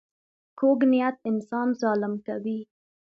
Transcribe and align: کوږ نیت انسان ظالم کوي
کوږ 0.59 0.79
نیت 0.91 1.15
انسان 1.29 1.67
ظالم 1.81 2.13
کوي 2.25 2.59